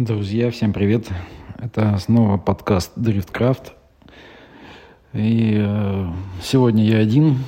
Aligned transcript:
Друзья, 0.00 0.50
всем 0.50 0.72
привет! 0.72 1.10
Это 1.58 1.98
снова 1.98 2.38
подкаст 2.38 2.96
Driftcraft. 2.96 3.72
И 5.12 5.58
э, 5.58 6.10
сегодня 6.42 6.86
я 6.86 6.96
один. 6.96 7.40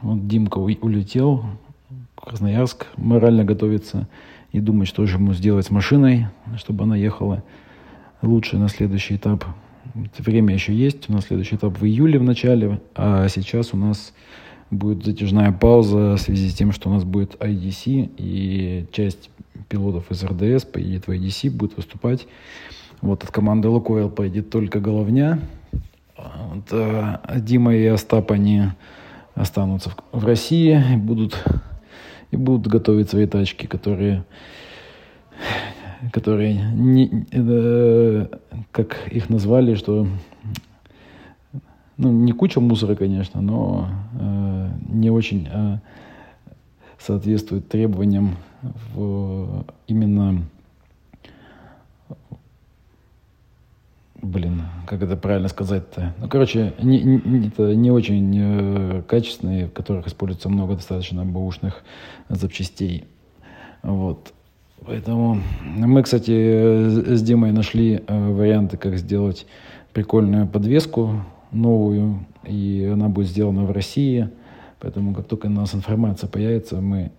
Вот 0.00 0.28
Димка 0.28 0.58
улетел 0.58 1.46
в 2.14 2.20
Красноярск, 2.20 2.86
морально 2.96 3.42
готовится 3.42 4.06
и 4.52 4.60
думает, 4.60 4.86
что 4.86 5.04
же 5.04 5.16
ему 5.16 5.34
сделать 5.34 5.66
с 5.66 5.70
машиной, 5.70 6.28
чтобы 6.58 6.84
она 6.84 6.94
ехала 6.94 7.42
лучше 8.22 8.56
на 8.56 8.68
следующий 8.68 9.16
этап. 9.16 9.44
Время 10.16 10.54
еще 10.54 10.72
есть, 10.72 11.10
у 11.10 11.12
нас 11.12 11.24
следующий 11.24 11.56
этап 11.56 11.76
в 11.76 11.84
июле 11.84 12.20
в 12.20 12.22
начале, 12.22 12.80
а 12.94 13.26
сейчас 13.26 13.74
у 13.74 13.76
нас 13.76 14.14
будет 14.70 15.04
затяжная 15.04 15.52
пауза 15.52 16.16
в 16.16 16.18
связи 16.18 16.48
с 16.48 16.54
тем, 16.54 16.72
что 16.72 16.90
у 16.90 16.92
нас 16.92 17.04
будет 17.04 17.34
IDC, 17.36 18.10
и 18.16 18.86
часть 18.92 19.30
пилотов 19.68 20.10
из 20.10 20.22
РДС 20.22 20.64
поедет 20.64 21.06
в 21.06 21.10
IDC, 21.10 21.50
будет 21.50 21.76
выступать. 21.76 22.26
Вот 23.00 23.24
от 23.24 23.30
команды 23.30 23.68
Лукойл 23.68 24.10
поедет 24.10 24.50
только 24.50 24.80
Головня. 24.80 25.40
Вот, 26.16 26.64
а 26.72 27.38
Дима 27.38 27.74
и 27.74 27.86
Остап, 27.86 28.30
они 28.30 28.64
останутся 29.34 29.90
в, 29.90 30.20
в 30.20 30.24
России 30.26 30.82
и 30.92 30.96
будут, 30.96 31.42
и 32.30 32.36
будут 32.36 32.66
готовить 32.66 33.10
свои 33.10 33.26
тачки, 33.26 33.66
которые 33.66 34.24
которые 36.12 36.54
не, 36.54 37.26
э, 37.30 38.26
как 38.72 39.08
их 39.08 39.28
назвали, 39.28 39.74
что 39.74 40.06
ну, 42.00 42.10
не 42.12 42.32
куча 42.32 42.60
мусора, 42.60 42.94
конечно, 42.94 43.42
но 43.42 43.88
э, 44.18 44.70
не 44.88 45.10
очень 45.10 45.48
э, 45.52 45.78
соответствует 46.98 47.68
требованиям 47.68 48.36
в 48.94 49.66
именно 49.86 50.42
блин, 54.22 54.62
как 54.86 55.02
это 55.02 55.16
правильно 55.16 55.48
сказать-то? 55.48 56.14
Ну, 56.18 56.28
короче, 56.28 56.72
не, 56.82 57.02
не, 57.02 57.48
это 57.48 57.74
не 57.74 57.90
очень 57.90 58.34
э, 58.38 59.02
качественные, 59.06 59.66
в 59.66 59.72
которых 59.72 60.06
используется 60.06 60.48
много 60.48 60.76
достаточно 60.76 61.24
бэушных 61.26 61.82
запчастей. 62.30 63.04
Вот. 63.82 64.32
Поэтому 64.86 65.42
мы, 65.76 66.02
кстати, 66.02 67.14
с 67.14 67.22
Димой 67.22 67.52
нашли 67.52 68.02
э, 68.06 68.32
варианты, 68.32 68.78
как 68.78 68.96
сделать 68.96 69.46
прикольную 69.92 70.46
подвеску 70.46 71.24
новую, 71.52 72.26
и 72.44 72.88
она 72.92 73.08
будет 73.08 73.28
сделана 73.28 73.64
в 73.64 73.70
России. 73.70 74.28
Поэтому 74.80 75.14
как 75.14 75.26
только 75.26 75.46
у 75.46 75.50
нас 75.50 75.74
информация 75.74 76.28
появится, 76.28 76.80
мы, 76.80 77.10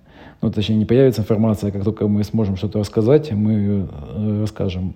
ну 0.41 0.51
точнее 0.51 0.77
не 0.77 0.85
появится 0.85 1.21
информация, 1.21 1.69
а 1.69 1.71
как 1.71 1.83
только 1.83 2.07
мы 2.07 2.23
сможем 2.23 2.55
что-то 2.55 2.79
рассказать, 2.79 3.31
мы 3.31 3.87
э, 3.87 4.41
расскажем, 4.41 4.95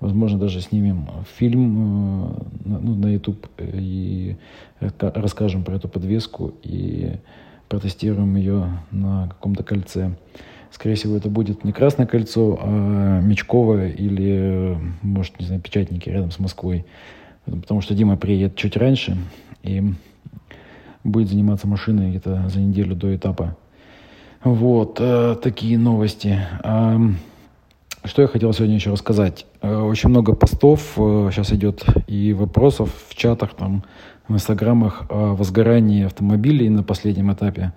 возможно 0.00 0.38
даже 0.38 0.60
снимем 0.60 1.08
фильм 1.36 2.26
э, 2.26 2.42
ну, 2.64 2.94
на 2.94 3.12
YouTube 3.12 3.46
и 3.58 4.36
расскажем 4.98 5.64
про 5.64 5.76
эту 5.76 5.88
подвеску 5.88 6.52
и 6.62 7.14
протестируем 7.68 8.36
ее 8.36 8.66
на 8.90 9.28
каком-то 9.28 9.64
кольце. 9.64 10.14
Скорее 10.70 10.94
всего, 10.94 11.16
это 11.16 11.28
будет 11.28 11.64
не 11.64 11.72
Красное 11.72 12.06
кольцо, 12.06 12.58
а 12.60 13.20
Мечковое 13.20 13.88
или, 13.90 14.76
может, 15.02 15.38
не 15.38 15.46
знаю, 15.46 15.60
Печатники 15.60 16.08
рядом 16.08 16.30
с 16.30 16.38
Москвой 16.38 16.84
потому 17.44 17.80
что 17.80 17.94
Дима 17.94 18.16
приедет 18.16 18.56
чуть 18.56 18.76
раньше 18.76 19.16
и 19.62 19.82
будет 21.04 21.28
заниматься 21.28 21.66
машиной 21.66 22.10
где-то 22.10 22.48
за 22.48 22.60
неделю 22.60 22.94
до 22.94 23.14
этапа. 23.14 23.56
Вот, 24.44 24.98
э, 25.00 25.36
такие 25.42 25.78
новости. 25.78 26.40
Э, 26.64 26.98
что 28.04 28.22
я 28.22 28.28
хотел 28.28 28.52
сегодня 28.52 28.74
еще 28.74 28.90
рассказать? 28.90 29.46
Э, 29.60 29.76
очень 29.76 30.08
много 30.08 30.34
постов 30.34 30.94
э, 30.96 31.30
сейчас 31.32 31.52
идет 31.52 31.84
и 32.08 32.32
вопросов 32.32 32.90
в 33.08 33.14
чатах, 33.14 33.54
там, 33.54 33.84
в 34.26 34.34
инстаграмах 34.34 35.04
о 35.08 35.34
возгорании 35.34 36.04
автомобилей 36.04 36.68
на 36.68 36.82
последнем 36.82 37.32
этапе. 37.32 37.72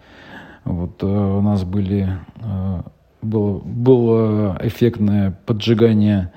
Вот 0.64 1.04
э, 1.04 1.06
у 1.06 1.42
нас 1.42 1.64
были, 1.64 2.10
э, 2.42 2.82
было, 3.22 3.60
было 3.60 4.58
эффектное 4.62 5.38
поджигание 5.46 6.32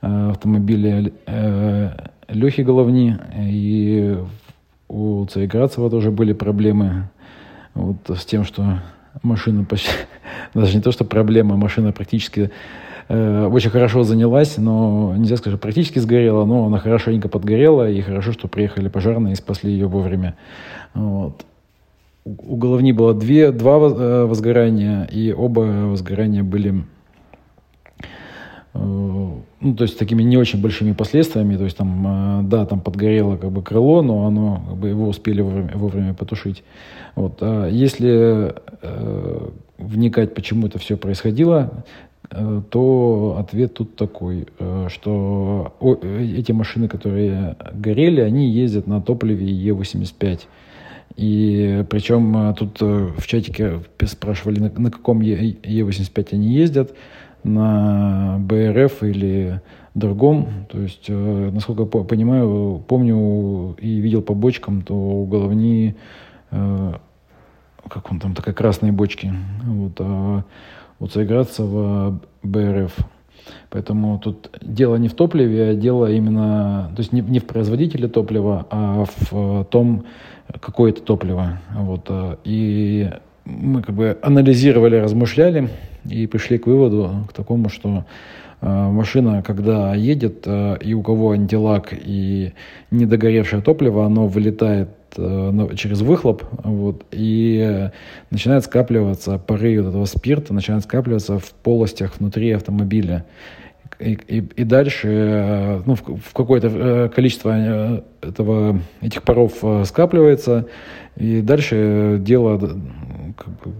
э, 0.00 0.30
автомобиля 0.30 1.12
э, 1.26 1.90
Лехи 2.28 2.62
Головни, 2.62 3.16
и 3.38 4.18
у 4.88 5.24
Цареградцева 5.26 5.90
тоже 5.90 6.10
были 6.10 6.32
проблемы 6.32 7.08
вот 7.74 7.96
с 8.08 8.24
тем, 8.24 8.44
что 8.44 8.80
машина 9.22 9.64
почти, 9.64 9.90
даже 10.54 10.76
не 10.76 10.82
то, 10.82 10.92
что 10.92 11.04
проблема, 11.04 11.56
машина 11.56 11.92
практически 11.92 12.50
э, 13.08 13.46
очень 13.46 13.70
хорошо 13.70 14.02
занялась, 14.02 14.58
но 14.58 15.14
нельзя 15.16 15.36
сказать, 15.36 15.58
что 15.58 15.62
практически 15.62 15.98
сгорела, 15.98 16.44
но 16.44 16.66
она 16.66 16.78
хорошенько 16.78 17.28
подгорела, 17.28 17.90
и 17.90 18.00
хорошо, 18.00 18.32
что 18.32 18.48
приехали 18.48 18.88
пожарные 18.88 19.34
и 19.34 19.36
спасли 19.36 19.72
ее 19.72 19.86
вовремя. 19.86 20.36
Вот. 20.94 21.44
У 22.24 22.56
Головни 22.56 22.92
было 22.92 23.14
две, 23.14 23.52
два 23.52 23.76
э, 23.76 24.24
возгорания, 24.24 25.04
и 25.04 25.32
оба 25.32 25.60
возгорания 25.60 26.42
были 26.42 26.84
ну, 28.76 29.74
то 29.74 29.84
есть 29.84 29.98
такими 29.98 30.22
не 30.22 30.36
очень 30.36 30.60
большими 30.60 30.92
последствиями, 30.92 31.56
то 31.56 31.64
есть 31.64 31.76
там, 31.76 32.40
э, 32.40 32.42
да, 32.44 32.66
там 32.66 32.80
подгорело 32.80 33.36
как 33.36 33.50
бы 33.50 33.62
крыло, 33.62 34.02
но 34.02 34.26
оно, 34.26 34.62
как 34.68 34.76
бы 34.76 34.88
его 34.88 35.08
успели 35.08 35.40
вовремя, 35.40 35.72
вовремя 35.74 36.14
потушить. 36.14 36.62
Вот. 37.14 37.38
А 37.40 37.68
если 37.68 38.54
э, 38.82 39.48
вникать, 39.78 40.34
почему 40.34 40.66
это 40.66 40.78
все 40.78 40.96
происходило, 40.96 41.84
э, 42.30 42.62
то 42.70 43.36
ответ 43.38 43.74
тут 43.74 43.96
такой, 43.96 44.46
э, 44.58 44.88
что 44.90 45.74
о, 45.80 45.94
эти 45.94 46.52
машины, 46.52 46.88
которые 46.88 47.56
горели, 47.72 48.20
они 48.20 48.50
ездят 48.50 48.86
на 48.86 49.00
топливе 49.00 49.46
Е85. 49.46 50.40
И 51.16 51.82
причем 51.88 52.54
тут 52.58 52.82
в 52.82 53.26
чатике 53.26 53.80
спрашивали, 54.04 54.60
на, 54.60 54.70
на 54.76 54.90
каком 54.90 55.22
Е85 55.22 56.28
они 56.32 56.52
ездят 56.52 56.94
на 57.46 58.38
БРФ 58.40 59.02
или 59.02 59.60
другом. 59.94 60.48
То 60.68 60.80
есть, 60.80 61.06
э, 61.08 61.50
насколько 61.52 61.82
я 61.82 62.04
понимаю, 62.04 62.82
помню 62.86 63.76
и 63.80 63.98
видел 64.00 64.22
по 64.22 64.34
бочкам, 64.34 64.82
то 64.82 64.94
у 64.94 65.26
головни, 65.26 65.94
э, 66.50 66.92
как 67.88 68.10
он 68.10 68.20
там, 68.20 68.34
такая 68.34 68.54
красные 68.54 68.92
бочки. 68.92 69.32
Вот, 69.64 69.92
а 70.00 70.44
у 70.98 71.06
Цареградцева 71.06 72.20
БРФ. 72.42 72.96
Поэтому 73.70 74.18
тут 74.18 74.50
дело 74.60 74.96
не 74.96 75.08
в 75.08 75.14
топливе, 75.14 75.70
а 75.70 75.74
дело 75.74 76.10
именно, 76.10 76.90
то 76.96 77.00
есть 77.00 77.12
не, 77.12 77.20
не 77.20 77.38
в 77.38 77.46
производителе 77.46 78.08
топлива, 78.08 78.66
а 78.70 79.04
в 79.30 79.64
том, 79.70 80.04
какое 80.60 80.90
это 80.90 81.00
топливо. 81.00 81.60
Вот. 81.74 82.06
Э, 82.08 82.36
и 82.44 83.10
мы 83.44 83.82
как 83.82 83.94
бы 83.94 84.18
анализировали, 84.20 84.96
размышляли 84.96 85.70
и 86.10 86.26
пришли 86.26 86.58
к 86.58 86.66
выводу, 86.66 87.26
к 87.28 87.32
такому, 87.32 87.68
что 87.68 88.04
э, 88.60 88.66
машина, 88.90 89.42
когда 89.42 89.94
едет, 89.94 90.42
э, 90.46 90.78
и 90.80 90.94
у 90.94 91.02
кого 91.02 91.32
антилак 91.32 91.92
и 91.92 92.52
недогоревшее 92.90 93.62
топливо, 93.62 94.06
оно 94.06 94.26
вылетает 94.26 94.90
э, 95.16 95.68
через 95.76 96.00
выхлоп, 96.00 96.44
вот, 96.64 97.04
и 97.10 97.90
начинает 98.30 98.64
скапливаться 98.64 99.38
пары 99.38 99.80
вот 99.80 99.90
этого 99.90 100.04
спирта, 100.04 100.54
начинает 100.54 100.84
скапливаться 100.84 101.38
в 101.38 101.52
полостях 101.62 102.18
внутри 102.18 102.50
автомобиля. 102.52 103.24
И, 103.98 104.12
и, 104.28 104.38
и 104.38 104.64
дальше 104.64 105.82
ну, 105.86 105.94
в, 105.94 106.02
в 106.02 106.32
какое-то 106.34 107.10
количество 107.14 108.02
этого, 108.20 108.80
этих 109.00 109.22
паров 109.22 109.52
скапливается, 109.86 110.66
и 111.16 111.40
дальше 111.40 112.18
дело 112.20 112.58
как 113.36 113.48
бы, 113.48 113.72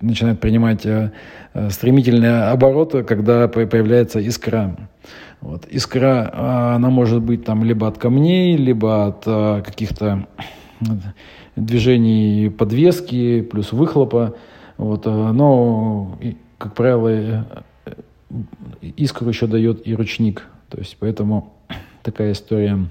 начинает 0.00 0.40
принимать 0.40 0.86
э, 0.86 1.12
э, 1.54 1.70
стремительные 1.70 2.44
обороты, 2.44 3.02
когда 3.02 3.48
появляется 3.48 4.20
искра. 4.20 4.76
Вот. 5.40 5.66
Искра, 5.66 6.74
она 6.74 6.90
может 6.90 7.22
быть 7.22 7.44
там 7.44 7.64
либо 7.64 7.86
от 7.86 7.98
камней, 7.98 8.56
либо 8.56 9.06
от 9.06 9.22
э, 9.26 9.62
каких-то 9.64 10.26
движений 11.56 12.50
подвески, 12.50 13.42
плюс 13.42 13.72
выхлопа. 13.72 14.34
Вот. 14.76 15.06
Но, 15.06 16.18
как 16.56 16.74
правило, 16.74 17.46
искру 18.82 19.28
еще 19.28 19.46
дает 19.46 19.86
и 19.86 19.94
ручник. 19.94 20.46
То 20.68 20.78
есть, 20.78 20.96
поэтому 20.98 21.54
такая 22.02 22.32
история, 22.32 22.86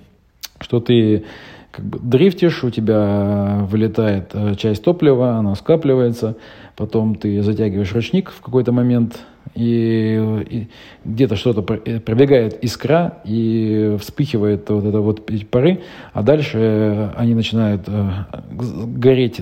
что 0.60 0.80
ты 0.80 1.26
как 1.72 1.86
бы 1.86 2.00
дрифтишь, 2.02 2.64
у 2.64 2.70
тебя 2.70 3.68
вылетает 3.70 4.32
э, 4.34 4.56
часть 4.56 4.84
топлива, 4.84 5.36
она 5.36 5.54
скапливается, 5.56 6.36
потом 6.76 7.16
ты 7.16 7.42
затягиваешь 7.44 7.94
ручник 7.94 8.32
в 8.32 8.42
какой-то 8.42 8.72
момент, 8.72 9.20
и, 9.54 10.44
и 10.50 10.68
где-то 11.06 11.36
что-то 11.36 11.62
э, 11.86 12.00
пробегает 12.00 12.64
искра 12.64 13.20
и 13.26 13.96
вспыхивает 14.00 14.70
вот 14.70 14.86
это 14.86 15.02
вот 15.02 15.30
пары, 15.52 15.82
а 16.14 16.24
дальше 16.24 17.12
они 17.16 17.36
начинают 17.36 17.84
э, 17.88 18.10
гореть 18.50 19.40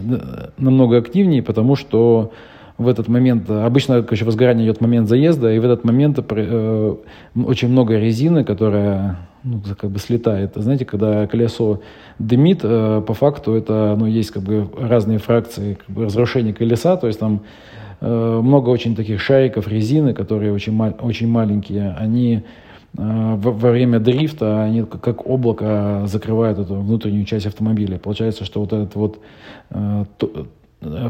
намного 0.57 0.97
активнее, 0.97 1.41
потому 1.41 1.75
что 1.75 2.33
в 2.77 2.87
этот 2.87 3.07
момент, 3.07 3.49
обычно, 3.49 4.03
короче, 4.03 4.25
возгорание 4.25 4.65
идет 4.65 4.77
в 4.77 4.81
момент 4.81 5.07
заезда, 5.07 5.51
и 5.53 5.59
в 5.59 5.65
этот 5.65 5.83
момент 5.83 6.19
э, 6.19 6.95
очень 7.35 7.69
много 7.69 7.97
резины, 7.97 8.43
которая 8.43 9.17
ну, 9.43 9.61
как 9.79 9.91
бы 9.91 9.99
слетает. 9.99 10.53
Знаете, 10.55 10.85
когда 10.85 11.25
колесо 11.27 11.81
дымит, 12.19 12.59
э, 12.63 13.01
по 13.05 13.13
факту 13.13 13.53
это, 13.53 13.95
ну, 13.97 14.05
есть 14.05 14.31
как 14.31 14.43
бы 14.43 14.69
разные 14.77 15.19
фракции 15.19 15.77
как 15.85 15.95
бы, 15.95 16.05
разрушения 16.05 16.53
колеса, 16.53 16.97
то 16.97 17.07
есть 17.07 17.19
там 17.19 17.41
э, 18.01 18.39
много 18.43 18.69
очень 18.69 18.95
таких 18.95 19.21
шариков 19.21 19.67
резины, 19.67 20.13
которые 20.13 20.51
очень, 20.51 20.73
мал- 20.73 20.97
очень 21.01 21.29
маленькие, 21.29 21.95
они 21.97 22.43
э, 22.97 23.35
во, 23.37 23.51
время 23.51 23.99
дрифта, 23.99 24.63
они 24.63 24.83
как 24.83 25.25
облако 25.25 26.03
закрывают 26.07 26.59
эту 26.59 26.75
внутреннюю 26.75 27.25
часть 27.25 27.45
автомобиля. 27.45 27.99
Получается, 27.99 28.43
что 28.43 28.59
вот 28.59 28.73
этот 28.73 28.95
вот 28.95 29.19
Э, 29.69 30.05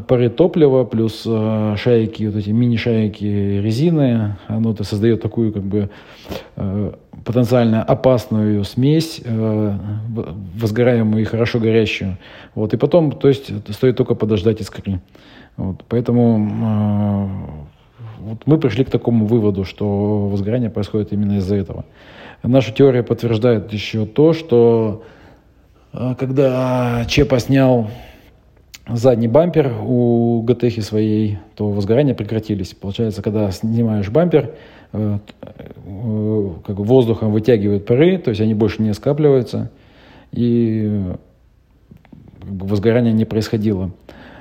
пары 0.07 0.29
топлива 0.29 0.83
плюс 0.83 1.23
э, 1.25 1.75
шайки, 1.77 2.25
вот 2.25 2.35
эти 2.35 2.49
мини-шайки 2.51 3.25
резины, 3.61 4.37
оно 4.47 4.71
-то 4.71 4.83
создает 4.83 5.21
такую 5.21 5.51
как 5.51 5.63
бы 5.63 5.89
э, 6.55 6.91
потенциально 7.23 7.83
опасную 7.83 8.63
смесь, 8.63 9.21
э, 9.23 9.77
возгораемую 10.55 11.21
и 11.21 11.25
хорошо 11.25 11.59
горящую. 11.59 12.17
Вот, 12.53 12.73
и 12.73 12.77
потом, 12.77 13.11
то 13.11 13.27
есть, 13.27 13.51
стоит 13.73 13.97
только 13.97 14.15
подождать 14.15 14.61
искры. 14.61 15.01
Вот, 15.57 15.83
поэтому 15.87 16.49
э, 16.61 17.65
вот 18.19 18.43
мы 18.45 18.57
пришли 18.59 18.83
к 18.83 18.89
такому 18.89 19.25
выводу, 19.25 19.65
что 19.65 20.27
возгорание 20.27 20.69
происходит 20.69 21.13
именно 21.13 21.37
из-за 21.37 21.55
этого. 21.55 21.85
Наша 22.43 22.71
теория 22.71 23.03
подтверждает 23.03 23.73
еще 23.73 24.05
то, 24.05 24.33
что 24.33 25.03
э, 25.93 26.15
когда 26.19 27.05
Чепа 27.07 27.39
снял 27.39 27.89
задний 28.87 29.27
бампер 29.27 29.71
у 29.83 30.41
ГТХ 30.41 30.81
своей, 30.83 31.39
то 31.55 31.69
возгорания 31.69 32.13
прекратились. 32.13 32.73
Получается, 32.73 33.21
когда 33.21 33.51
снимаешь 33.51 34.09
бампер, 34.09 34.51
э, 34.93 35.19
э, 35.41 36.49
как 36.65 36.75
бы 36.75 36.83
воздухом 36.83 37.31
вытягивают 37.31 37.85
пары, 37.85 38.17
то 38.17 38.29
есть 38.29 38.41
они 38.41 38.53
больше 38.53 38.81
не 38.81 38.93
скапливаются, 38.93 39.71
и 40.31 41.01
как 42.39 42.51
бы, 42.51 42.67
возгорания 42.67 43.11
не 43.11 43.25
происходило. 43.25 43.91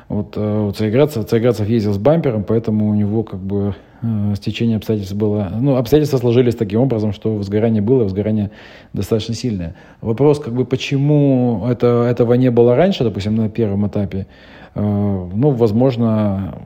Вот, 0.09 0.37
э, 0.37 0.61
вот 0.65 0.77
Цареградцев, 0.77 1.27
Цареградцев 1.27 1.69
ездил 1.69 1.95
с 1.95 1.99
бампером, 1.99 2.45
поэтому 2.45 2.89
у 2.89 2.95
него 2.95 3.23
как 3.23 3.41
бы 3.41 3.75
э, 3.94 3.94
стечение 4.37 4.77
обстоятельств 4.77 5.15
было... 5.15 5.51
Ну, 5.61 5.77
обстоятельства 5.77 6.19
сложились 6.19 6.55
таким 6.55 6.81
образом, 6.81 7.13
что 7.13 7.35
возгорание 7.35 7.83
было, 7.83 8.03
возгорание 8.03 8.51
достаточно 8.93 9.35
сильное. 9.35 9.75
Вопрос, 10.01 10.41
как 10.41 10.55
бы, 10.55 10.65
почему 10.65 11.67
это, 11.69 12.07
этого 12.11 12.35
не 12.35 12.51
было 12.51 12.77
раньше, 12.77 13.05
допустим, 13.05 13.35
на 13.37 13.49
первом 13.49 13.87
этапе, 13.87 14.27
э, 14.75 14.81
ну, 14.81 15.51
возможно, 15.51 16.59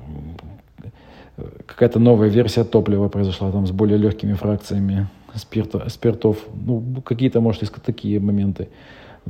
какая-то 1.66 1.98
новая 1.98 2.28
версия 2.28 2.64
топлива 2.64 3.08
произошла 3.08 3.50
там 3.50 3.66
с 3.66 3.70
более 3.70 3.98
легкими 3.98 4.34
фракциями 4.34 5.06
спирта, 5.34 5.88
спиртов. 5.88 6.38
Ну, 6.54 7.02
какие-то, 7.04 7.40
может, 7.40 7.62
есть 7.62 7.74
такие 7.84 8.20
моменты 8.20 8.68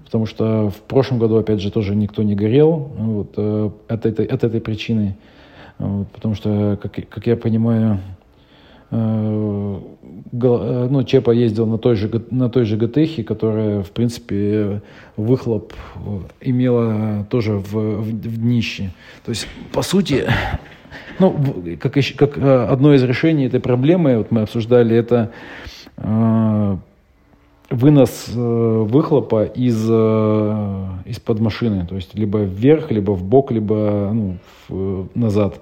потому 0.05 0.27
что 0.27 0.71
в 0.71 0.81
прошлом 0.83 1.19
году, 1.19 1.37
опять 1.37 1.61
же, 1.61 1.71
тоже 1.71 1.95
никто 1.95 2.23
не 2.23 2.35
горел 2.35 2.91
вот, 2.97 3.35
э, 3.37 3.71
от, 3.89 4.07
этой, 4.07 4.27
от 4.27 4.45
этой 4.45 4.61
причины, 4.61 5.17
вот, 5.79 6.09
потому 6.09 6.35
что, 6.35 6.79
как, 6.83 7.09
как 7.09 7.27
я 7.27 7.37
понимаю, 7.37 8.01
э, 8.91 9.81
э, 10.33 10.89
ну, 10.91 11.03
Чепа 11.05 11.31
ездил 11.31 11.67
на 11.67 11.79
той 11.79 11.95
же, 11.97 12.11
на 12.31 12.49
той 12.49 12.65
же 12.65 12.77
ГТХе, 12.77 13.23
которая, 13.23 13.83
в 13.83 13.91
принципе, 13.91 14.83
выхлоп 15.17 15.73
имела 16.41 17.25
тоже 17.31 17.53
в, 17.53 17.73
в, 17.73 18.03
в 18.03 18.39
днище. 18.39 18.91
То 19.25 19.31
есть, 19.31 19.47
по 19.73 19.83
сути, 19.83 20.27
ну, 21.19 21.37
как, 21.81 21.95
как 22.17 22.39
одно 22.39 22.95
из 22.95 23.03
решений 23.03 23.47
этой 23.47 23.61
проблемы, 23.61 24.19
вот 24.19 24.31
мы 24.31 24.43
обсуждали 24.43 24.97
это, 24.97 25.31
вынос 27.71 28.29
э, 28.35 28.39
выхлопа 28.39 29.45
из, 29.45 29.87
э, 29.89 30.87
из-под 31.07 31.41
машины, 31.41 31.87
то 31.87 31.97
есть 31.97 32.15
либо 32.15 32.39
вверх, 32.39 32.91
либо 32.91 33.13
в 33.13 33.23
бок, 33.23 33.51
либо 33.51 34.11
ну, 34.13 34.37
в, 34.69 35.09
назад, 35.15 35.61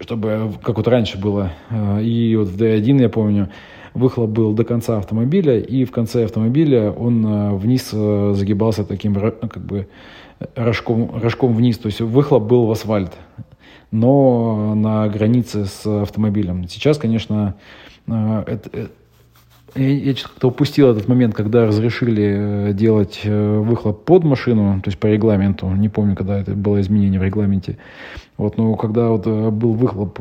чтобы, 0.00 0.52
как 0.62 0.76
вот 0.76 0.88
раньше 0.88 1.18
было. 1.18 1.52
Э, 1.70 2.02
и 2.02 2.34
вот 2.36 2.48
в 2.48 2.56
D1, 2.56 3.00
я 3.02 3.08
помню, 3.08 3.50
выхлоп 3.96 4.30
был 4.30 4.52
до 4.52 4.64
конца 4.64 4.98
автомобиля, 4.98 5.58
и 5.58 5.84
в 5.84 5.90
конце 5.90 6.24
автомобиля 6.24 6.90
он 6.90 7.26
э, 7.26 7.54
вниз 7.54 7.90
э, 7.92 8.32
загибался 8.34 8.84
таким 8.84 9.14
как 9.14 9.64
бы 9.64 9.88
рожком, 10.54 11.10
рожком 11.22 11.54
вниз, 11.54 11.78
то 11.78 11.86
есть 11.86 12.00
выхлоп 12.00 12.44
был 12.44 12.66
в 12.66 12.70
асфальт, 12.70 13.12
но 13.90 14.74
на 14.74 15.08
границе 15.08 15.66
с 15.66 15.86
автомобилем. 15.86 16.68
Сейчас, 16.68 16.98
конечно, 16.98 17.54
э, 18.06 18.44
это 18.46 18.90
я, 19.76 19.88
я 19.88 20.14
как-то 20.14 20.48
упустил 20.48 20.90
этот 20.90 21.08
момент, 21.08 21.34
когда 21.34 21.66
разрешили 21.66 22.70
э, 22.70 22.72
делать 22.72 23.20
э, 23.24 23.58
выхлоп 23.58 24.04
под 24.04 24.24
машину, 24.24 24.80
то 24.82 24.88
есть 24.88 24.98
по 24.98 25.06
регламенту. 25.06 25.68
Не 25.70 25.88
помню, 25.88 26.16
когда 26.16 26.38
это 26.38 26.54
было 26.54 26.80
изменение 26.80 27.20
в 27.20 27.22
регламенте. 27.22 27.78
Вот, 28.36 28.58
но 28.58 28.74
когда 28.74 29.08
вот 29.08 29.26
э, 29.26 29.50
был 29.50 29.72
выхлоп 29.72 30.18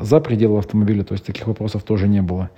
за 0.00 0.20
пределы 0.20 0.58
автомобиля, 0.58 1.04
то 1.04 1.12
есть 1.12 1.24
таких 1.24 1.46
вопросов 1.46 1.82
тоже 1.82 2.08
не 2.08 2.22
было. 2.22 2.50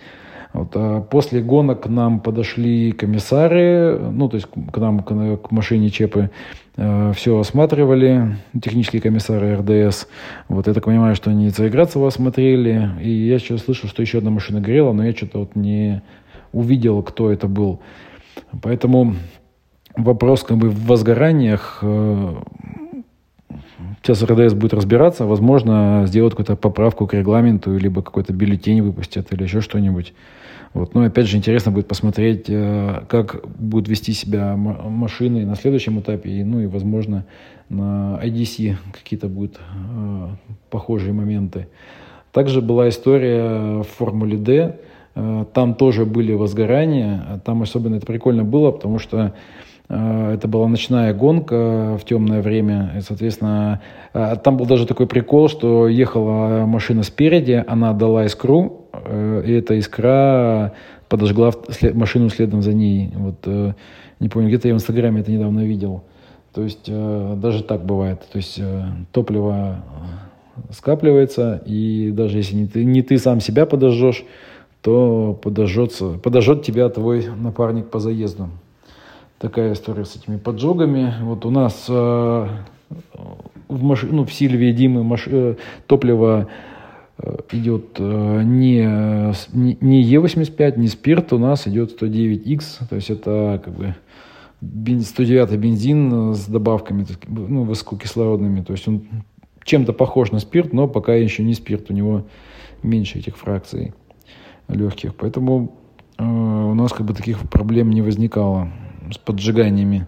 Вот, 0.55 0.71
а 0.75 1.01
после 1.01 1.43
гонок 1.43 1.83
к 1.83 1.87
нам 1.89 2.21
подошли 2.21 2.93
комиссары, 2.93 3.99
ну, 3.99 4.29
то 4.29 4.37
есть 4.37 4.47
к 4.47 4.79
нам, 4.79 5.01
к, 5.01 5.39
к 5.39 5.51
машине 5.51 5.91
Чепы, 5.91 6.31
э, 6.77 7.13
все 7.17 7.41
осматривали, 7.41 8.37
технические 8.63 9.03
комиссары 9.03 9.57
РДС. 9.57 10.07
Вот, 10.49 10.69
я 10.69 10.73
так 10.73 10.85
понимаю, 10.85 11.17
что 11.17 11.31
они 11.31 11.51
Цареградцева 11.51 12.07
осмотрели, 12.07 12.91
и 13.03 13.11
я 13.11 13.41
сейчас 13.41 13.63
слышу, 13.63 13.89
что 13.89 14.01
еще 14.01 14.19
одна 14.19 14.31
машина 14.31 14.61
горела, 14.61 14.93
но 14.93 15.05
я 15.05 15.13
что-то 15.13 15.41
вот 15.41 15.57
не 15.57 16.03
увидел, 16.55 17.03
кто 17.03 17.31
это 17.31 17.49
был. 17.49 17.81
Поэтому 18.63 19.17
вопрос 19.97 20.43
как 20.43 20.59
бы 20.59 20.71
в 20.71 20.87
возгораниях 20.87 21.79
э, 21.83 22.35
Сейчас 24.03 24.23
РДС 24.23 24.53
будет 24.53 24.75
разбираться, 24.75 25.25
возможно, 25.25 26.05
сделать 26.07 26.33
какую-то 26.33 26.57
поправку 26.57 27.07
к 27.07 27.15
регламенту, 27.15 27.75
либо 27.79 28.03
какой-то 28.03 28.35
бюллетень 28.35 28.83
выпустят, 28.83 29.33
или 29.33 29.45
еще 29.45 29.63
что-нибудь. 29.63 30.13
Вот. 30.75 30.93
Но 30.93 31.05
опять 31.05 31.27
же 31.27 31.39
интересно 31.39 31.73
будет 31.73 31.89
посмотреть, 31.89 32.47
э, 32.49 33.03
как 33.09 33.47
будут 33.59 33.89
вести 33.89 34.13
себя 34.13 34.57
машины 34.57 35.47
на 35.47 35.55
следующем 35.55 36.01
этапе, 36.01 36.31
и, 36.31 36.45
ну 36.45 36.61
и, 36.61 36.67
возможно, 36.67 37.25
на 37.71 38.21
IDC 38.23 38.77
какие-то 38.93 39.29
будут 39.29 39.57
э, 39.57 40.29
похожие 40.69 41.15
моменты. 41.15 41.69
Также 42.31 42.61
была 42.61 42.91
история 42.91 43.83
в 43.83 43.85
Формуле 43.85 44.37
D, 44.37 44.81
там 45.15 45.75
тоже 45.75 46.05
были 46.05 46.33
возгорания. 46.33 47.41
Там 47.45 47.63
особенно 47.63 47.97
это 47.97 48.07
прикольно 48.07 48.45
было, 48.45 48.73
потому 48.73 48.99
что 48.99 49.33
э, 49.89 50.33
это 50.35 50.49
была 50.49 50.67
ночная 50.67 51.15
гонка 51.15 51.97
в 52.01 52.05
темное 52.05 52.43
время. 52.43 52.93
И, 52.99 53.01
соответственно, 53.01 53.81
э, 54.13 54.37
там 54.43 54.57
был 54.57 54.67
даже 54.67 54.87
такой 54.87 55.07
прикол, 55.07 55.49
что 55.49 55.87
ехала 55.87 56.67
машина 56.67 57.05
спереди, 57.05 57.63
она 57.67 57.93
дала 57.93 58.25
искру, 58.25 58.87
и 59.47 59.53
эта 59.53 59.79
искра 59.79 60.73
подожгла 61.09 61.53
машину 61.93 62.29
следом 62.29 62.63
за 62.63 62.73
ней. 62.73 63.13
Вот, 63.15 63.47
не 64.19 64.29
помню, 64.29 64.49
где-то 64.49 64.69
я 64.69 64.75
в 64.75 64.79
Инстаграме 64.79 65.21
это 65.21 65.31
недавно 65.31 65.61
видел. 65.61 66.03
То 66.53 66.63
есть 66.63 66.89
даже 66.89 67.63
так 67.63 67.85
бывает. 67.85 68.23
То 68.33 68.39
есть 68.39 68.61
топливо 69.13 69.77
скапливается, 70.71 71.63
и 71.67 72.13
даже 72.13 72.39
если 72.39 72.55
не 72.55 72.67
ты, 72.67 72.85
не 72.85 73.03
ты 73.03 73.19
сам 73.19 73.41
себя 73.41 73.67
подожжешь, 73.67 74.25
то 74.85 75.39
подожжется, 75.43 76.19
подожжет 76.23 76.63
тебя 76.63 76.91
твой 76.91 77.27
напарник 77.27 77.89
по 77.89 78.01
заезду. 78.01 78.51
Такая 79.39 79.73
история 79.73 80.05
с 80.05 80.15
этими 80.15 80.37
поджогами. 80.37 81.15
Вот 81.23 81.47
у 81.47 81.51
нас 81.51 81.87
э, 81.89 82.49
в, 83.69 83.83
маш... 83.83 84.03
ну, 84.03 84.27
в 84.27 84.33
Сильвии 84.33 84.73
Димы 84.73 85.03
маш... 85.03 85.27
э, 85.27 85.55
топливо 85.87 86.49
э, 87.17 87.37
идет 87.53 87.97
э, 87.99 88.43
не, 88.45 88.83
не 89.55 90.05
Е85, 90.05 90.79
не 90.79 90.89
спирт, 90.89 91.33
у 91.33 91.39
нас 91.39 91.67
идет 91.67 91.99
109X, 92.03 92.87
то 92.91 92.97
есть 92.97 93.09
это 93.09 93.63
как 93.65 93.75
бы 93.75 93.95
109 94.61 95.51
бензин 95.57 96.35
с 96.35 96.45
добавками 96.45 97.07
ну, 97.27 97.63
высококислородными, 97.63 98.61
то 98.61 98.73
есть 98.73 98.87
он 98.87 99.05
чем-то 99.65 99.95
похож 99.95 100.31
на 100.31 100.41
спирт, 100.41 100.75
но 100.75 100.89
пока 100.89 101.15
еще 101.15 101.43
не 101.43 101.55
спирт, 101.55 101.91
у 101.91 101.95
него 101.95 102.27
меньше 102.83 103.19
этих 103.19 103.39
фракций 103.39 103.95
легких. 104.69 105.15
Поэтому 105.15 105.77
э, 106.19 106.25
у 106.25 106.75
нас 106.75 106.93
как 106.93 107.07
бы 107.07 107.15
таких 107.15 107.49
проблем 107.49 107.91
не 107.91 108.03
возникало 108.03 108.69
с 109.11 109.19
поджиганиями. 109.19 110.07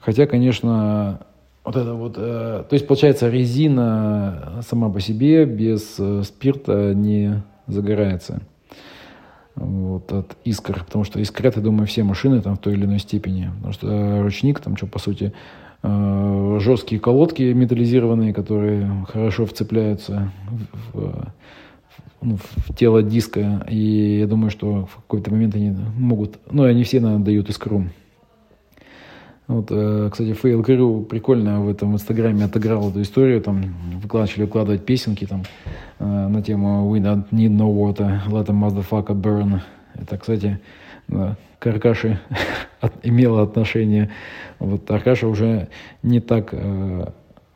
Хотя, 0.00 0.26
конечно, 0.26 1.20
вот 1.64 1.76
это 1.76 1.94
вот, 1.94 2.14
э, 2.16 2.64
то 2.68 2.72
есть 2.72 2.86
получается 2.86 3.28
резина 3.28 4.62
сама 4.66 4.88
по 4.88 5.00
себе 5.00 5.44
без 5.44 5.96
э, 5.98 6.22
спирта 6.24 6.94
не 6.94 7.42
загорается 7.66 8.40
вот, 9.56 10.10
от 10.10 10.36
искр, 10.44 10.84
потому 10.84 11.04
что 11.04 11.20
искрят, 11.20 11.56
я 11.56 11.62
думаю, 11.62 11.86
все 11.86 12.02
машины 12.02 12.40
там 12.40 12.56
в 12.56 12.60
той 12.60 12.72
или 12.72 12.86
иной 12.86 12.98
степени, 12.98 13.50
потому 13.56 13.72
что 13.72 14.22
ручник 14.22 14.60
там, 14.60 14.76
что 14.76 14.86
по 14.86 14.98
сути, 14.98 15.34
э, 15.82 16.58
жесткие 16.60 16.98
колодки 16.98 17.42
металлизированные, 17.42 18.32
которые 18.32 19.06
хорошо 19.08 19.44
вцепляются 19.44 20.32
в, 20.92 20.98
в, 20.98 21.32
в 22.20 22.74
тело 22.74 23.02
диска. 23.02 23.66
И 23.68 24.18
я 24.20 24.26
думаю, 24.26 24.50
что 24.50 24.86
в 24.86 24.96
какой-то 24.96 25.30
момент 25.30 25.54
они 25.54 25.74
могут... 25.96 26.38
Ну, 26.50 26.64
они 26.64 26.84
все, 26.84 27.00
наверное, 27.00 27.24
дают 27.24 27.48
искру. 27.48 27.84
Вот, 29.50 29.66
э, 29.70 30.08
кстати, 30.12 30.30
Fail 30.30 30.64
Crew 30.64 31.04
прикольно 31.04 31.60
в 31.60 31.68
этом 31.68 31.94
инстаграме 31.94 32.44
отыграл 32.44 32.90
эту 32.90 33.02
историю, 33.02 33.40
там 33.40 33.74
начали 34.12 34.42
выкладывать 34.42 34.86
песенки 34.86 35.26
там 35.26 35.42
э, 35.98 36.04
на 36.04 36.40
тему 36.40 36.94
We 36.94 37.00
don't 37.00 37.24
need 37.32 37.50
no 37.50 37.68
water, 37.68 38.20
let 38.28 38.48
a 38.48 38.52
motherfucker 38.52 39.20
burn. 39.20 39.60
Это, 39.94 40.18
кстати, 40.18 40.60
да, 41.08 41.36
к 41.58 41.66
Аркаше 41.66 42.20
имело 43.02 43.42
отношение. 43.42 44.10
Вот 44.60 44.88
Аркаша 44.88 45.26
уже 45.26 45.66
не 46.04 46.20
так 46.20 46.50
э, 46.52 47.06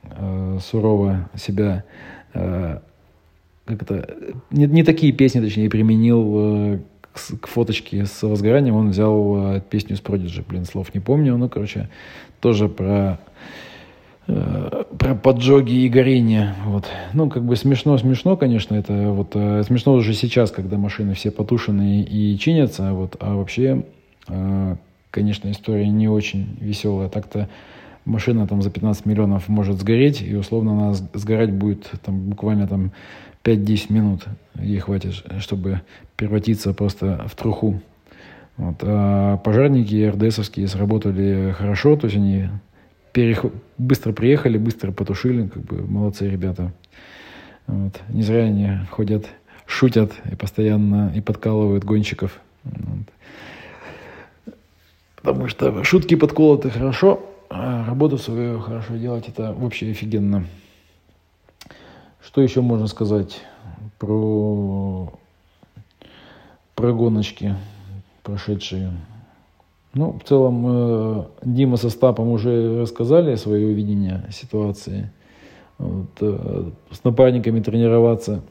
э, 0.02 0.58
сурово 0.60 1.30
себя 1.36 1.84
э, 2.32 2.80
как 3.64 3.82
это, 3.82 4.16
не, 4.50 4.66
не 4.66 4.82
такие 4.82 5.12
песни, 5.12 5.40
точнее, 5.40 5.70
применил 5.70 6.34
э, 6.36 6.78
к, 7.00 7.40
к 7.40 7.46
фоточке 7.46 8.04
с 8.04 8.22
возгоранием 8.22 8.74
он 8.74 8.90
взял 8.90 9.56
э, 9.56 9.60
песню 9.68 9.96
с 9.96 10.02
Prodigy, 10.02 10.44
блин, 10.46 10.64
слов 10.64 10.94
не 10.94 11.00
помню, 11.00 11.36
ну, 11.36 11.48
короче, 11.48 11.88
тоже 12.40 12.68
про 12.68 13.18
э, 14.26 14.84
про 14.98 15.14
поджоги 15.14 15.72
и 15.72 15.88
горение, 15.88 16.54
вот. 16.66 16.86
Ну, 17.14 17.30
как 17.30 17.44
бы 17.44 17.56
смешно, 17.56 17.96
смешно, 17.96 18.36
конечно, 18.36 18.74
это 18.74 19.10
вот 19.10 19.30
э, 19.34 19.62
смешно 19.62 19.94
уже 19.94 20.12
сейчас, 20.12 20.50
когда 20.50 20.76
машины 20.76 21.14
все 21.14 21.30
потушены 21.30 22.02
и 22.02 22.38
чинятся, 22.38 22.92
вот, 22.92 23.16
а 23.20 23.34
вообще, 23.34 23.84
э, 24.28 24.76
конечно, 25.10 25.50
история 25.50 25.88
не 25.88 26.08
очень 26.08 26.58
веселая. 26.60 27.08
Так-то 27.08 27.48
машина 28.04 28.46
там 28.46 28.62
за 28.62 28.70
15 28.70 29.06
миллионов 29.06 29.48
может 29.48 29.78
сгореть, 29.80 30.22
и 30.22 30.34
условно 30.34 30.72
она 30.72 30.94
сгорать 30.94 31.52
будет 31.52 31.90
там 32.04 32.30
буквально 32.30 32.66
там 32.66 32.92
5-10 33.44 33.92
минут 33.92 34.24
ей 34.58 34.78
хватит, 34.78 35.22
чтобы 35.40 35.82
превратиться 36.16 36.72
просто 36.72 37.26
в 37.28 37.34
труху. 37.34 37.80
Вот. 38.56 38.76
А 38.82 39.36
пожарники 39.38 40.08
РДСовские 40.08 40.68
сработали 40.68 41.54
хорошо, 41.56 41.96
то 41.96 42.06
есть 42.06 42.16
они 42.16 42.48
перех... 43.12 43.44
быстро 43.78 44.12
приехали, 44.12 44.58
быстро 44.58 44.92
потушили, 44.92 45.48
как 45.48 45.62
бы 45.62 45.82
молодцы 45.86 46.28
ребята. 46.28 46.72
Вот. 47.66 48.00
Не 48.08 48.22
зря 48.22 48.44
они 48.44 48.70
ходят, 48.90 49.26
шутят 49.66 50.12
и 50.30 50.36
постоянно 50.36 51.12
и 51.14 51.20
подкалывают 51.20 51.84
гонщиков. 51.84 52.40
Вот. 52.64 53.08
Потому 55.16 55.48
что 55.48 55.82
шутки 55.84 56.14
подколоты 56.14 56.70
хорошо, 56.70 57.33
а 57.50 57.84
работу 57.86 58.18
свою 58.18 58.60
хорошо 58.60 58.96
делать 58.96 59.28
это 59.28 59.52
вообще 59.52 59.90
офигенно. 59.90 60.46
Что 62.22 62.40
еще 62.40 62.62
можно 62.62 62.86
сказать 62.86 63.42
про, 63.98 65.12
про 66.74 66.92
гоночки 66.92 67.54
прошедшие? 68.22 68.92
Ну, 69.94 70.18
в 70.18 70.28
целом, 70.28 70.64
э, 70.66 71.24
Дима 71.44 71.76
со 71.76 71.88
Стапом 71.88 72.28
уже 72.30 72.80
рассказали 72.80 73.36
свое 73.36 73.72
видение 73.72 74.24
ситуации. 74.32 75.12
Вот, 75.78 76.10
э, 76.20 76.70
с 76.90 77.04
напарниками 77.04 77.60
тренироваться, 77.60 78.42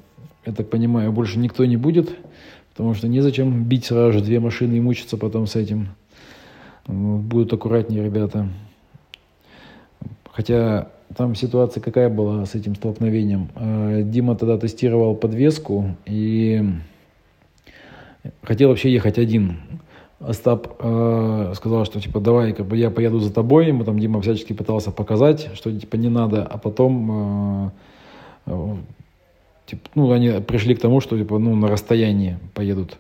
я 0.46 0.54
так 0.54 0.70
понимаю, 0.70 1.12
больше 1.12 1.40
никто 1.40 1.66
не 1.66 1.76
будет, 1.76 2.16
потому 2.72 2.94
что 2.94 3.08
незачем 3.08 3.66
бить 3.66 3.86
сразу 3.86 4.14
же 4.14 4.22
две 4.22 4.40
машины 4.40 4.76
и 4.76 4.82
мучиться 4.82 5.18
потом 5.18 5.48
с 5.48 5.56
этим. 5.56 5.90
Будут 6.88 7.52
аккуратнее 7.52 8.04
ребята. 8.04 8.48
Хотя 10.34 10.88
там 11.16 11.36
ситуация 11.36 11.80
какая 11.80 12.10
была 12.10 12.46
с 12.46 12.56
этим 12.56 12.76
столкновением. 12.76 13.50
Э, 13.56 14.02
Дима 14.04 14.36
тогда 14.36 14.58
тестировал 14.58 15.16
подвеску 15.16 15.96
и 16.06 16.64
хотел 18.42 18.70
вообще 18.70 18.92
ехать 18.92 19.20
один. 19.20 19.58
Остап 20.20 20.76
э, 20.80 21.54
сказал, 21.56 21.86
что 21.86 22.02
типа 22.02 22.20
давай, 22.20 22.54
как 22.54 22.66
бы 22.66 22.78
я 22.78 22.90
поеду 22.90 23.20
за 23.20 23.32
тобой. 23.32 23.68
Ему 23.68 23.84
там 23.84 24.00
Дима 24.00 24.22
всячески 24.22 24.54
пытался 24.54 24.90
показать, 24.90 25.50
что 25.54 25.72
типа 25.72 25.98
не 25.98 26.10
надо, 26.10 26.44
а 26.44 26.58
потом 26.58 27.72
э, 28.48 28.76
типа, 29.68 29.90
ну, 29.94 30.12
они 30.12 30.42
пришли 30.42 30.74
к 30.74 30.80
тому, 30.80 31.00
что 31.00 31.16
типа 31.16 31.38
ну 31.38 31.56
на 31.56 31.68
расстоянии 31.68 32.40
поедут. 32.56 32.98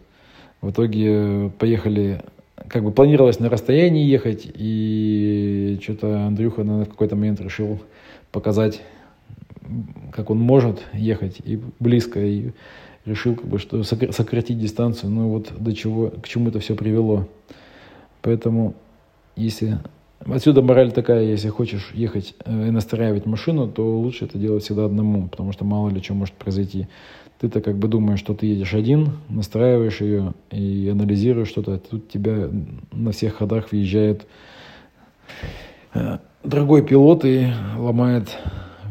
В 0.61 0.69
итоге 0.69 1.51
поехали 1.57 2.21
как 2.55 2.83
бы 2.83 2.91
планировалось 2.91 3.39
на 3.39 3.49
расстоянии 3.49 4.05
ехать, 4.05 4.49
и 4.53 5.79
что-то 5.81 6.25
Андрюха 6.25 6.63
наверное, 6.63 6.85
в 6.85 6.89
какой-то 6.89 7.15
момент 7.15 7.41
решил 7.41 7.79
показать, 8.31 8.81
как 10.11 10.29
он 10.29 10.39
может 10.39 10.83
ехать 10.93 11.39
и 11.43 11.59
близко, 11.79 12.19
и 12.19 12.51
решил, 13.05 13.35
как 13.35 13.45
бы, 13.45 13.59
что 13.59 13.83
сократить 13.83 14.59
дистанцию. 14.59 15.11
Ну 15.11 15.29
вот 15.29 15.51
до 15.57 15.73
чего, 15.73 16.09
к 16.09 16.27
чему 16.27 16.49
это 16.49 16.59
все 16.59 16.75
привело. 16.75 17.27
Поэтому, 18.21 18.75
если 19.35 19.79
Отсюда 20.25 20.61
мораль 20.61 20.91
такая, 20.91 21.23
если 21.23 21.49
хочешь 21.49 21.91
ехать 21.93 22.35
э, 22.45 22.67
и 22.67 22.71
настраивать 22.71 23.25
машину, 23.25 23.67
то 23.67 23.97
лучше 23.99 24.25
это 24.25 24.37
делать 24.37 24.63
всегда 24.63 24.85
одному, 24.85 25.27
потому 25.27 25.51
что 25.51 25.65
мало 25.65 25.89
ли 25.89 26.01
что 26.01 26.13
может 26.13 26.33
произойти. 26.35 26.87
Ты-то 27.39 27.59
как 27.61 27.77
бы 27.77 27.87
думаешь, 27.87 28.19
что 28.19 28.33
ты 28.33 28.45
едешь 28.45 28.73
один, 28.73 29.17
настраиваешь 29.27 29.99
ее 29.99 30.33
и 30.49 30.87
анализируешь 30.89 31.49
что-то, 31.49 31.73
а 31.73 31.77
тут 31.79 32.07
тебя 32.09 32.49
на 32.91 33.11
всех 33.11 33.35
ходах 33.35 33.71
въезжает 33.71 34.25
э, 35.93 36.19
другой 36.43 36.85
пилот 36.85 37.25
и 37.25 37.47
ломает 37.77 38.37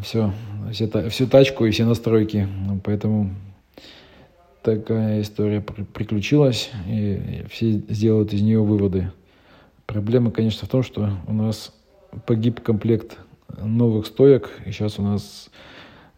все, 0.03 0.33
все, 0.71 1.09
всю 1.09 1.27
тачку 1.27 1.65
и 1.65 1.71
все 1.71 1.87
настройки. 1.87 2.47
Поэтому 2.85 3.31
такая 4.63 5.23
история 5.23 5.61
приключилась, 5.61 6.71
и 6.87 7.45
все 7.51 7.71
сделают 7.71 8.35
из 8.35 8.43
нее 8.43 8.63
выводы. 8.63 9.11
Проблема, 9.93 10.31
конечно, 10.31 10.67
в 10.67 10.71
том, 10.71 10.83
что 10.83 11.11
у 11.27 11.33
нас 11.33 11.73
погиб 12.27 12.61
комплект 12.61 13.19
новых 13.61 14.07
стоек, 14.07 14.51
и 14.65 14.71
сейчас 14.71 14.99
у 14.99 15.03
нас 15.03 15.51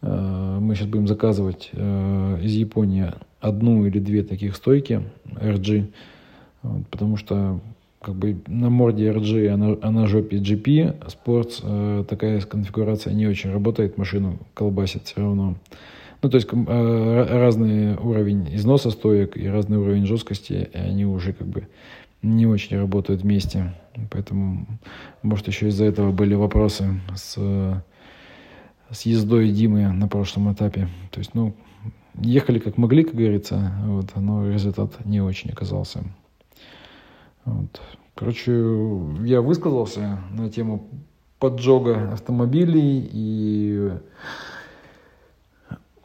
Э, 0.05 0.59
мы 0.61 0.75
сейчас 0.75 0.89
будем 0.89 1.09
заказывать 1.09 1.71
э, 1.73 2.39
из 2.43 2.53
Японии 2.53 3.13
одну 3.41 3.87
или 3.87 3.99
две 3.99 4.23
таких 4.23 4.57
стойки 4.57 5.03
RG, 5.25 5.87
потому 6.91 7.17
что 7.17 7.61
как 8.01 8.15
бы 8.15 8.37
на 8.47 8.69
морде 8.69 9.11
RG, 9.11 9.49
а 9.49 9.57
на, 9.57 9.79
а 9.81 9.91
на 9.91 10.07
жопе 10.07 10.37
GP 10.37 11.07
Sports 11.07 11.61
э, 11.63 12.05
такая 12.09 12.41
конфигурация 12.43 13.15
не 13.15 13.27
очень 13.27 13.51
работает, 13.51 13.97
машину 13.97 14.39
колбасит 14.53 15.05
все 15.05 15.21
равно. 15.21 15.57
Ну, 16.23 16.31
то 16.31 16.37
есть 16.37 16.49
разный 16.51 17.97
уровень 17.97 18.49
износа 18.55 18.91
стоек 18.91 19.37
и 19.37 19.47
разный 19.47 19.77
уровень 19.77 20.07
жесткости, 20.07 20.71
и 20.73 20.77
они 20.79 21.05
уже 21.05 21.35
как 21.35 21.47
бы 21.47 21.69
не 22.25 22.47
очень 22.47 22.79
работают 22.79 23.23
вместе. 23.23 23.75
Поэтому, 24.11 24.67
может, 25.23 25.47
еще 25.47 25.69
из-за 25.69 25.85
этого 25.85 26.11
были 26.11 26.35
вопросы 26.35 27.01
с 27.15 27.39
с 28.91 29.03
ездой 29.03 29.51
Димы 29.51 29.89
на 29.89 30.09
прошлом 30.09 30.53
этапе. 30.53 30.89
То 31.11 31.19
есть, 31.19 31.35
ну, 31.35 31.55
ехали 32.15 32.59
как 32.59 32.79
могли, 32.79 33.05
как 33.05 33.15
говорится, 33.15 33.73
вот, 33.85 34.15
но 34.17 34.49
результат 34.49 35.05
не 35.05 35.21
очень 35.21 35.51
оказался. 35.51 36.05
Вот. 37.45 37.81
Короче, 38.15 38.53
я 39.23 39.41
высказался 39.41 40.21
на 40.31 40.49
тему 40.49 40.89
поджога 41.39 42.13
автомобилей 42.13 43.09
и 43.13 43.91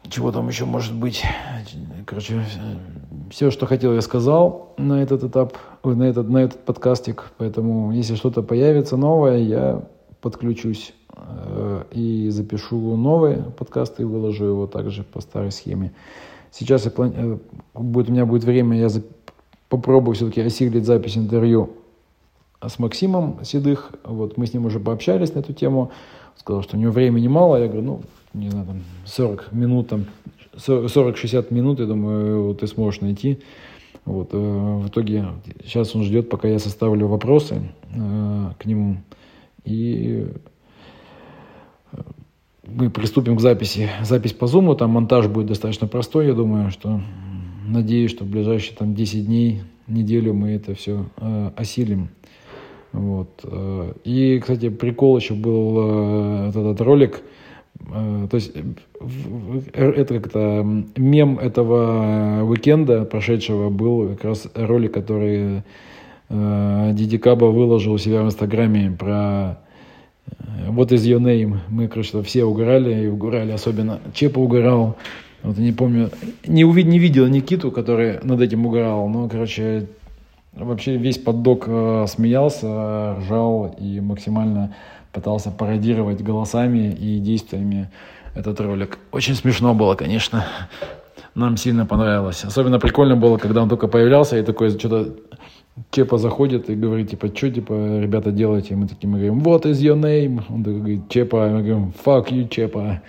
чего 0.10 0.32
там 0.32 0.48
еще 0.48 0.66
может 0.66 0.94
быть. 0.94 1.24
Короче, 2.06 2.44
все, 3.30 3.51
что 3.51 3.66
хотел, 3.66 3.94
я 3.94 4.01
сказал 4.01 4.74
на 4.78 5.01
этот 5.01 5.24
этап, 5.24 5.58
на 5.84 6.04
этот, 6.04 6.30
на 6.30 6.39
этот 6.39 6.66
подкастик. 6.66 7.32
Поэтому, 7.38 7.92
если 7.92 8.16
что-то 8.16 8.42
появится 8.42 8.98
новое, 8.98 9.38
я 9.38 9.84
подключусь 10.22 10.94
э, 11.16 11.84
и 11.92 12.30
запишу 12.30 12.96
новые 12.96 13.38
подкасты 13.58 14.04
и 14.04 14.06
выложу 14.06 14.46
его 14.46 14.68
также 14.68 15.04
по 15.04 15.22
старой 15.22 15.51
схеме. 15.51 15.92
Сейчас 16.51 16.86
я 16.86 16.92
плани... 16.92 17.13
Э, 17.16 17.38
будет, 17.74 18.10
у 18.10 18.12
меня 18.12 18.25
будет 18.25 18.44
время, 18.44 18.78
я 18.78 18.89
зап... 18.89 19.06
попробую 19.70 20.16
все-таки 20.16 20.42
осилить 20.42 20.86
запись 20.86 21.18
интервью 21.18 21.72
с 22.62 22.80
Максимом 22.80 23.44
Седых. 23.44 23.92
Вот 24.04 24.38
мы 24.38 24.46
с 24.46 24.54
ним 24.54 24.66
уже 24.66 24.80
пообщались 24.80 25.34
на 25.34 25.39
эту 25.39 25.54
тему. 25.54 25.92
Сказал, 26.36 26.63
что 26.63 26.78
у 26.78 26.80
него 26.80 26.92
времени 26.92 27.28
мало. 27.28 27.58
Я 27.58 27.68
говорю, 27.68 27.84
ну, 27.84 28.01
не 28.34 28.50
знаю, 28.50 28.66
там 28.66 28.82
40 29.06 29.51
минут, 29.51 29.89
там 29.89 30.06
40-60 30.56 31.54
минут, 31.54 31.80
я 31.80 31.86
думаю, 31.86 32.54
ты 32.56 32.68
сможешь 32.68 33.01
найти. 33.01 33.39
Вот, 34.06 34.30
э, 34.34 34.38
в 34.38 34.88
итоге 34.88 35.28
сейчас 35.63 35.96
он 35.96 36.04
ждет, 36.04 36.30
пока 36.30 36.48
я 36.48 36.60
составлю 36.60 37.08
вопросы 37.08 37.62
э, 37.94 38.51
к 38.58 38.66
нему. 38.66 38.98
И 39.63 40.28
э, 41.92 42.01
мы 42.66 42.89
приступим 42.89 43.38
к 43.38 43.42
записи. 43.42 43.89
Запись 44.01 44.34
по 44.34 44.46
Zoom, 44.46 44.75
там 44.75 44.92
монтаж 44.92 45.28
будет 45.28 45.48
достаточно 45.48 45.88
простой, 45.88 46.28
я 46.28 46.34
думаю, 46.34 46.72
что 46.72 47.01
надеюсь, 47.68 48.12
что 48.12 48.24
в 48.24 48.28
ближайшие 48.28 48.75
там 48.75 48.96
10 48.96 49.25
дней, 49.25 49.62
неделю 49.88 50.34
мы 50.34 50.51
это 50.51 50.75
все 50.75 51.06
э, 51.18 51.51
осилим. 51.56 52.10
Вот. 52.91 53.41
Э, 53.43 53.93
и, 54.03 54.39
кстати, 54.39 54.69
прикол 54.69 55.17
еще 55.17 55.34
был 55.34 55.75
э, 55.77 56.50
этот 56.50 56.81
ролик, 56.81 57.22
э, 57.91 58.27
то 58.29 58.36
есть 58.36 58.53
это 59.74 60.19
как-то 60.19 60.65
мем 60.98 61.38
этого 61.39 62.43
уикенда 62.43 63.05
прошедшего 63.05 63.69
был 63.69 64.10
как 64.10 64.24
раз 64.25 64.48
ролик, 64.55 64.93
который 64.93 65.63
Диди 66.29 67.17
Каба 67.17 67.46
выложил 67.46 67.93
у 67.93 67.98
себя 67.98 68.22
в 68.22 68.27
Инстаграме 68.27 68.91
про 68.91 69.58
вот 70.67 70.91
из 70.91 71.08
your 71.08 71.19
name. 71.19 71.58
Мы, 71.69 71.88
короче, 71.88 72.22
все 72.22 72.46
угорали, 72.46 73.05
и 73.05 73.08
угорали 73.08 73.51
особенно. 73.51 74.00
Чепа 74.13 74.38
угорал. 74.38 74.96
Вот 75.41 75.58
не 75.58 75.72
помню, 75.72 76.12
не, 76.46 76.65
увид, 76.65 76.86
не 76.86 77.00
видел 77.00 77.25
Никиту, 77.27 77.72
который 77.72 78.19
над 78.24 78.41
этим 78.41 78.65
угорал, 78.65 79.08
но, 79.08 79.29
короче, 79.29 79.88
Вообще 80.60 80.98
весь 80.98 81.18
поддог 81.18 81.66
э, 81.68 82.06
смеялся, 82.08 83.16
ржал 83.16 83.75
и 83.80 84.00
максимально 84.00 84.75
пытался 85.12 85.51
пародировать 85.51 86.22
голосами 86.22 86.92
и 86.92 87.20
действиями 87.20 87.89
этот 88.36 88.60
ролик. 88.60 89.00
Очень 89.12 89.36
смешно 89.36 89.74
было, 89.74 89.96
конечно. 89.96 90.46
Нам 91.36 91.58
сильно 91.58 91.86
понравилось. 91.86 92.44
Особенно 92.44 92.80
прикольно 92.80 93.16
было, 93.16 93.38
когда 93.38 93.62
он 93.62 93.70
только 93.70 93.88
появлялся 93.88 94.38
и 94.38 94.44
такой 94.44 94.72
что-то 94.72 95.16
Чепа 95.92 96.18
заходит 96.18 96.70
и 96.70 96.75
говорит, 96.75 97.12
типа, 97.12 97.28
что, 97.34 97.50
типа, 97.50 98.00
ребята, 98.01 98.32
делаете? 98.32 98.74
И 98.74 98.75
мы 98.75 98.88
такие, 98.88 99.08
мы 99.08 99.20
говорим, 99.20 99.39
what 99.39 99.63
is 99.63 99.75
your 99.75 99.98
name? 99.98 100.42
Он 100.50 100.63
такой 100.63 100.80
говорит, 100.80 101.10
Чепа. 101.10 101.48
И 101.48 101.51
мы 101.51 101.63
говорим, 101.63 101.94
fuck 102.06 102.30
you, 102.30 102.50
Чепа. 102.50 103.01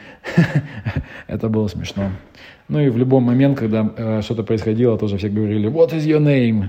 Это 1.27 1.49
было 1.49 1.67
смешно. 1.67 2.11
Ну 2.69 2.79
и 2.79 2.89
в 2.89 2.97
любой 2.97 3.21
момент, 3.21 3.59
когда 3.59 3.91
э, 3.97 4.23
что-то 4.23 4.45
происходило, 4.45 4.97
тоже 4.97 5.19
все 5.19 5.29
говорили, 5.29 5.69
what 5.69 5.91
is 5.91 6.07
your 6.07 6.21
name? 6.21 6.69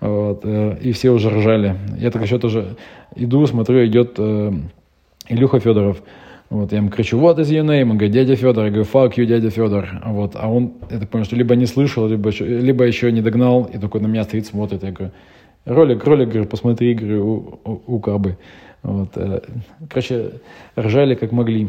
Вот, 0.00 0.40
э, 0.44 0.78
и 0.80 0.92
все 0.92 1.10
уже 1.10 1.28
ржали. 1.28 1.76
Я 1.98 2.10
так 2.10 2.22
еще 2.22 2.38
тоже 2.38 2.76
иду, 3.16 3.46
смотрю, 3.46 3.84
идет 3.86 4.14
э, 4.18 4.52
Илюха 5.28 5.60
Федоров. 5.60 6.02
Вот, 6.48 6.72
я 6.72 6.78
ему 6.78 6.90
кричу, 6.90 7.18
what 7.20 7.36
is 7.36 7.50
your 7.50 7.64
name? 7.64 7.82
Он 7.82 7.96
говорит, 7.96 8.10
дядя 8.10 8.34
Федор. 8.34 8.64
Я 8.64 8.70
говорю, 8.70 8.88
fuck 8.92 9.14
you, 9.16 9.24
дядя 9.24 9.50
Федор. 9.50 9.88
Вот, 10.04 10.32
а 10.34 10.50
он, 10.50 10.72
я 10.90 10.98
так 10.98 11.08
понял, 11.08 11.24
что 11.24 11.36
либо 11.36 11.54
не 11.54 11.66
слышал, 11.66 12.08
либо, 12.08 12.30
либо 12.30 12.84
еще 12.84 13.12
не 13.12 13.20
догнал, 13.20 13.70
и 13.72 13.78
такой 13.78 14.00
на 14.00 14.08
меня 14.08 14.24
стоит, 14.24 14.46
смотрит. 14.46 14.82
Я 14.82 14.90
говорю, 14.90 15.12
ролик, 15.64 16.04
ролик, 16.04 16.28
говорю, 16.28 16.46
посмотри, 16.46 16.94
говорю, 16.94 17.26
у, 17.64 17.70
у, 17.70 17.82
у 17.86 18.00
Кабы. 18.00 18.36
Вот, 18.82 19.10
э, 19.16 19.42
короче, 19.88 20.32
ржали 20.76 21.14
как 21.14 21.30
могли. 21.30 21.68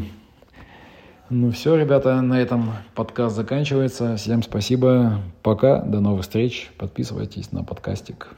Ну 1.30 1.50
все, 1.50 1.76
ребята, 1.76 2.20
на 2.20 2.40
этом 2.40 2.72
подкаст 2.94 3.36
заканчивается. 3.36 4.16
Всем 4.16 4.42
спасибо. 4.42 5.20
Пока. 5.42 5.80
До 5.80 6.00
новых 6.00 6.22
встреч. 6.22 6.70
Подписывайтесь 6.76 7.52
на 7.52 7.64
подкастик. 7.64 8.36